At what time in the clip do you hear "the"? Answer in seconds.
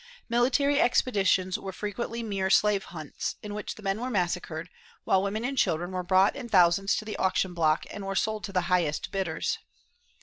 3.75-3.83, 7.05-7.17, 8.51-8.61